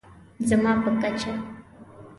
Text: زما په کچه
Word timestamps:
زما 0.47 0.71
په 0.83 0.89
کچه 1.01 1.31